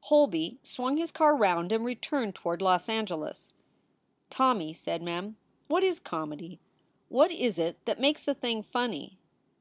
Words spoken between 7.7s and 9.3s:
that makes a thing funny?"